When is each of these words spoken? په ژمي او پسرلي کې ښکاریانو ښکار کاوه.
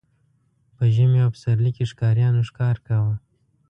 په 0.75 0.83
ژمي 0.95 1.19
او 1.25 1.31
پسرلي 1.35 1.71
کې 1.75 1.85
ښکاریانو 1.91 2.47
ښکار 2.49 2.75
کاوه. 2.87 3.15